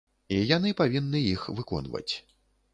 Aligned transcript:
І 0.37 0.39
яны 0.51 0.71
павінны 0.79 1.23
іх 1.35 1.45
выконваць. 1.61 2.09